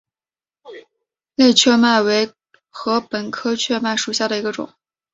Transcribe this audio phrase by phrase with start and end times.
[1.35, 2.33] 类雀麦为
[2.71, 4.73] 禾本科雀麦属下的一个种。